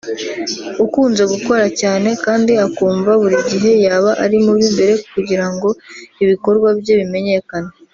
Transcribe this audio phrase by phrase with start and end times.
[0.85, 5.69] ukunze gukora cyane kandi akumva buri gihe yaba ari mu b’imbere kugira ngo
[6.23, 7.71] ibikorwa bye bimenyekane